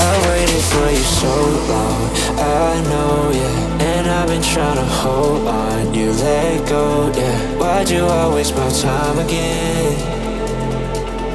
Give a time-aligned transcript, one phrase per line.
[0.00, 1.34] I waited for you so
[1.72, 2.02] long,
[2.38, 7.38] I know, yeah And I've been trying to hold on, you let go, yeah.
[7.60, 9.92] Why'd you always waste my time again?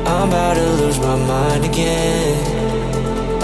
[0.07, 2.65] I'm about to lose my mind again.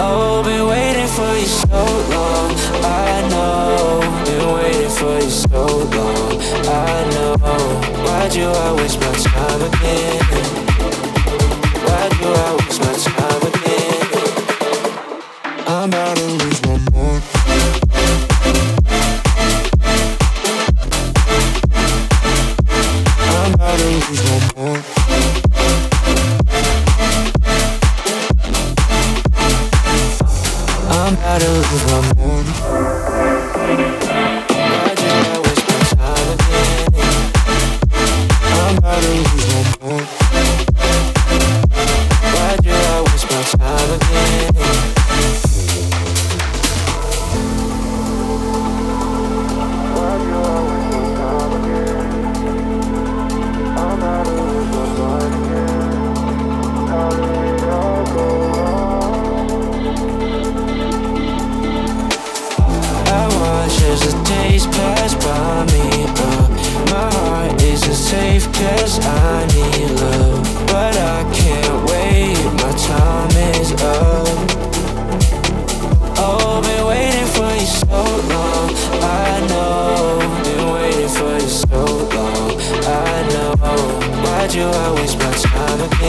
[0.03, 1.81] Oh, been waiting for you so
[2.15, 2.49] long,
[2.83, 5.65] I know Been waiting for you so
[5.97, 7.35] long, I know
[8.05, 10.23] Why'd you always waste my time again?
[11.85, 13.10] Why'd you always my time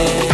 [0.02, 0.31] Mueve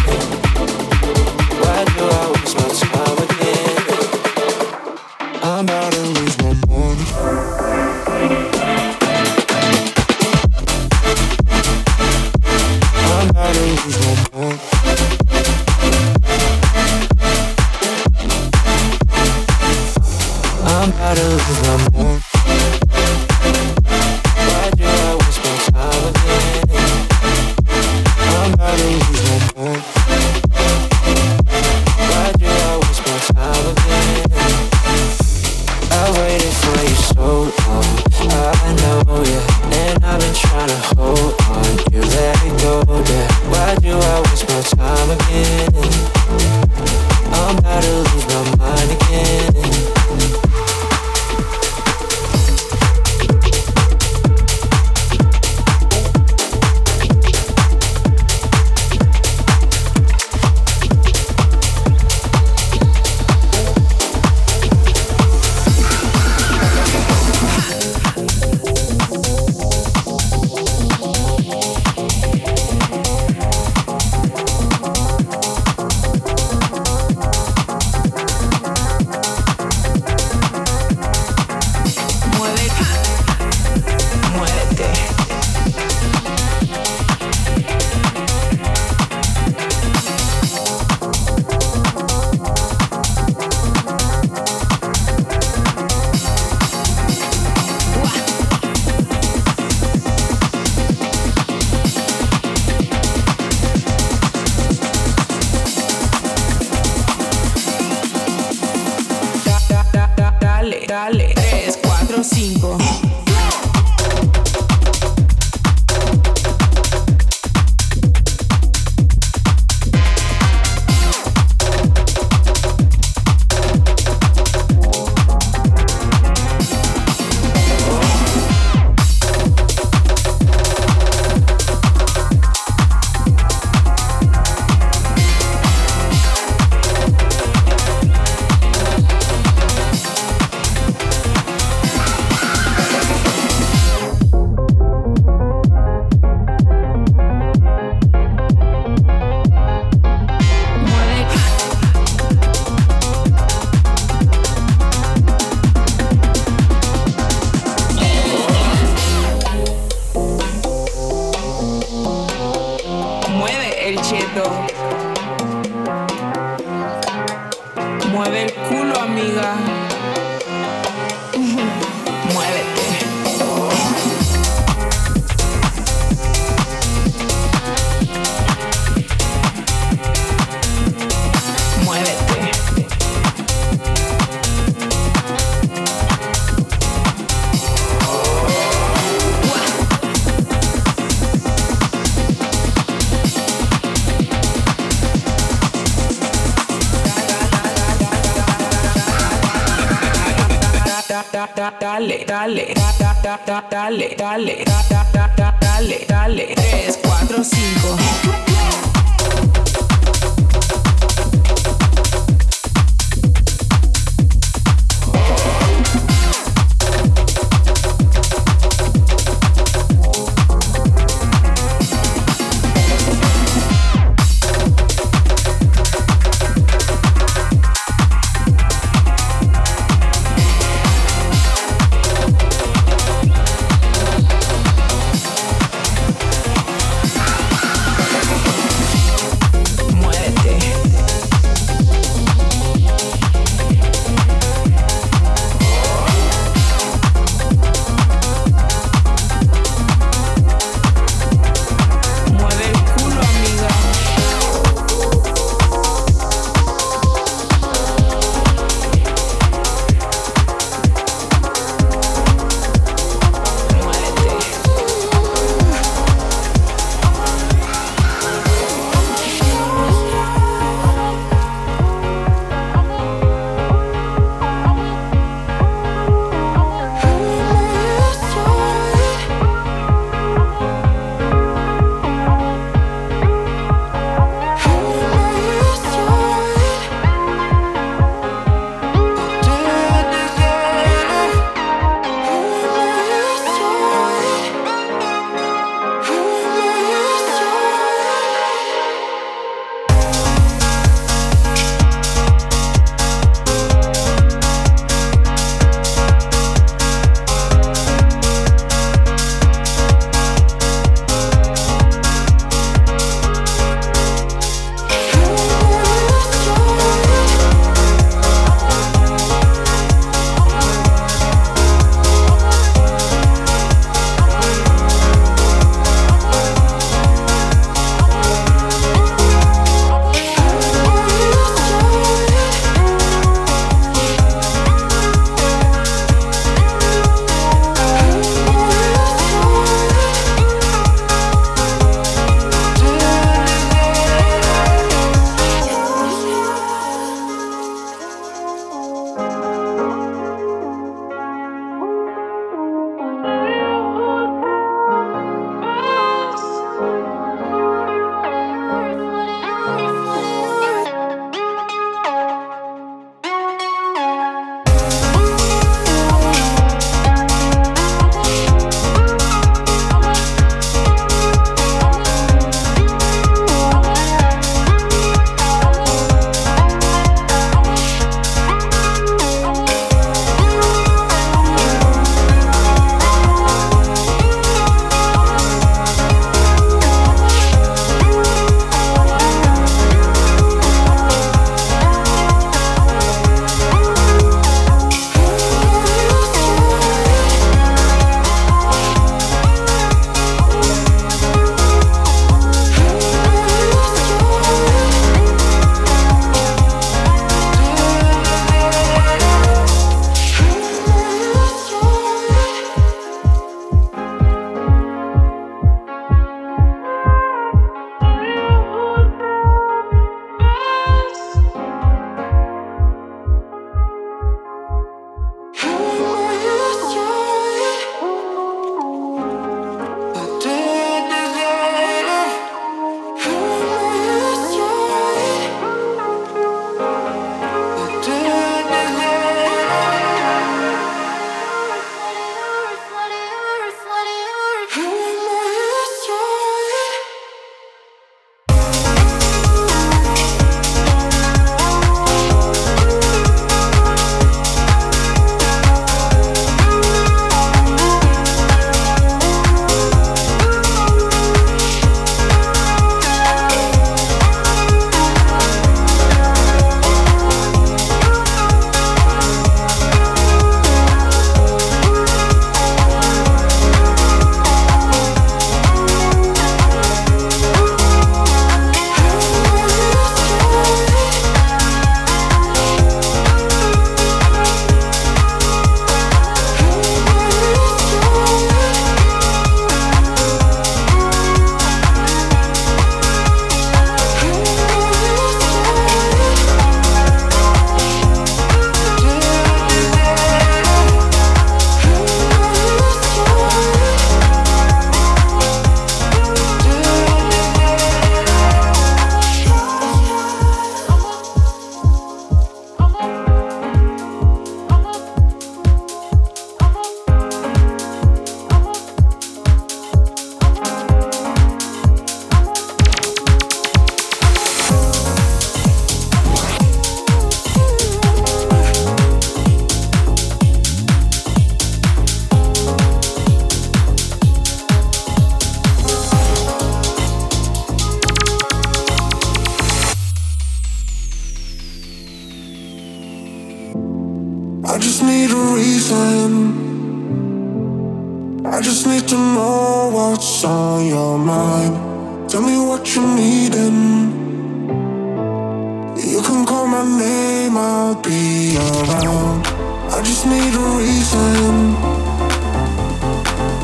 [557.88, 559.46] I'll be around.
[559.88, 561.74] I just need a reason.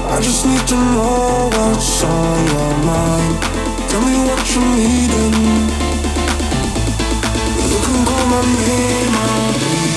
[0.08, 3.36] I just need to know what's on your mind.
[3.90, 5.36] Tell me what you're needing.
[7.68, 9.93] You can call my name, I'll be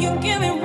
[0.00, 0.59] You give me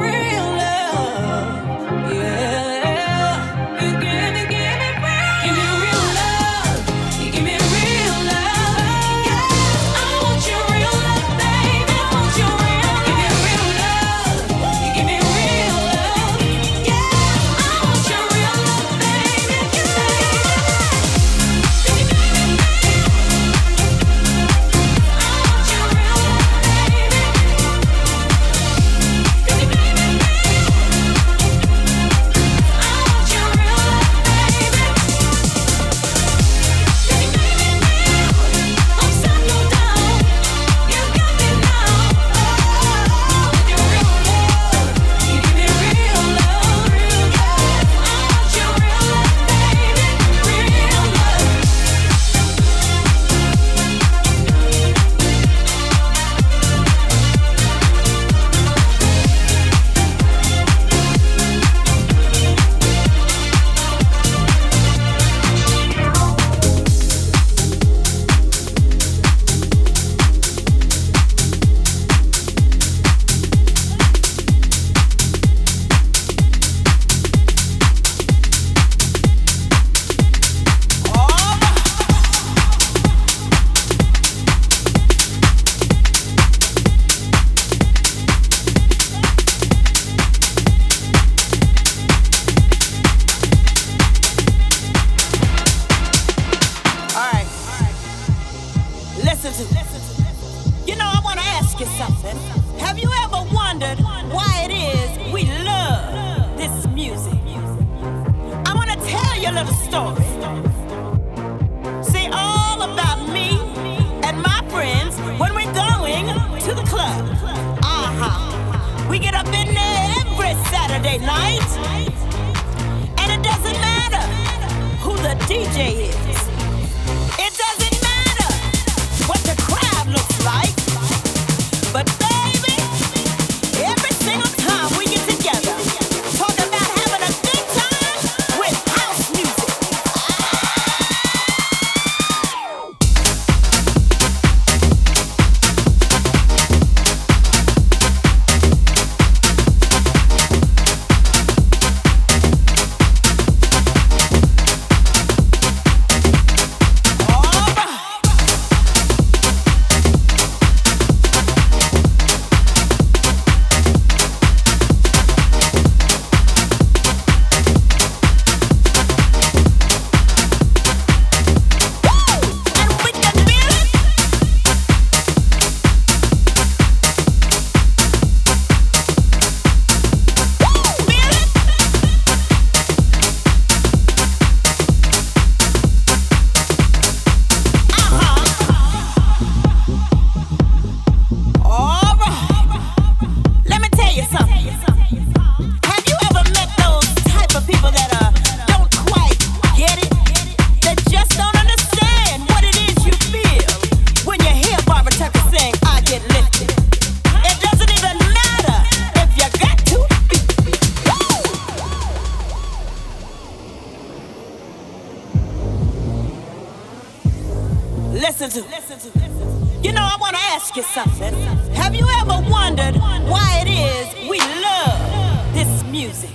[125.48, 126.25] DJ is.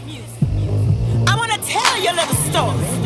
[0.04, 0.42] music.
[1.26, 2.99] I want to tell you a little story.